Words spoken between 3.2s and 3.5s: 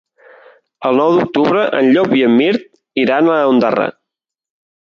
a